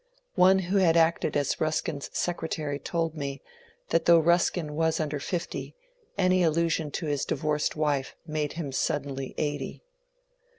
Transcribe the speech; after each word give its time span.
One 0.33 0.57
who 0.73 0.77
had 0.77 0.97
acted 0.97 1.37
as 1.37 1.61
Ruskin's 1.61 2.09
secretary 2.11 2.79
told 2.79 3.13
me 3.15 3.39
that 3.89 4.05
though 4.05 4.17
Ruskin 4.17 4.73
was 4.75 4.99
under 4.99 5.19
fifty, 5.19 5.75
any 6.17 6.41
allusion 6.41 6.89
to 6.89 7.05
his 7.05 7.23
divorced 7.23 7.75
wife 7.75 8.15
made 8.25 8.53
him 8.53 8.71
suddenly 8.71 9.35
eighty. 9.37 9.83